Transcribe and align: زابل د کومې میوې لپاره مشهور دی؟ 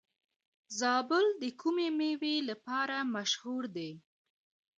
زابل 0.79 1.25
د 1.41 1.43
کومې 1.61 1.87
میوې 1.99 2.35
لپاره 2.49 2.97
مشهور 3.15 3.63
دی؟ 3.75 3.91